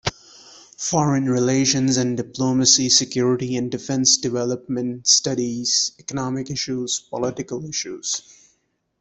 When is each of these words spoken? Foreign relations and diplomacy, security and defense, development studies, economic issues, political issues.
Foreign 0.79 1.29
relations 1.29 1.95
and 1.97 2.17
diplomacy, 2.17 2.89
security 2.89 3.55
and 3.55 3.69
defense, 3.69 4.17
development 4.17 5.05
studies, 5.05 5.91
economic 5.99 6.49
issues, 6.49 7.01
political 7.01 7.63
issues. 7.69 8.23